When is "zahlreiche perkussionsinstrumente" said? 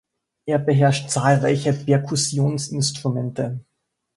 1.11-3.59